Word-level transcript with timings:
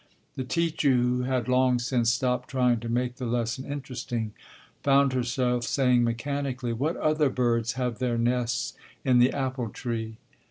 The 0.35 0.43
teacher, 0.43 0.89
who 0.93 1.21
had 1.25 1.47
long 1.47 1.77
since 1.77 2.09
stopped 2.11 2.49
trying 2.49 2.79
to 2.79 2.89
make 2.89 3.17
the 3.17 3.27
lesson 3.27 3.71
interesting, 3.71 4.33
found 4.81 5.13
herself 5.13 5.63
saying 5.63 6.03
mechanically, 6.03 6.73
"What 6.73 6.95
other 6.97 7.29
birds 7.29 7.73
have 7.73 7.99
their 7.99 8.17
nests 8.17 8.73
in 9.05 9.19
the 9.19 9.31
apple 9.31 9.69
tree?" 9.69 10.17